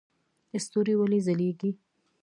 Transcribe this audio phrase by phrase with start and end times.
[0.63, 1.71] ستوري ولې ځلیږي؟